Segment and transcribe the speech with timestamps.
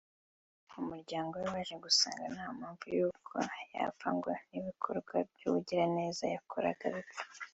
[0.81, 3.35] umuryango we waje gusanga nta mpamvu y’uko
[3.75, 7.23] yapfa ngo n’ibikorwa by’ubugiraneza yakoraga bipfe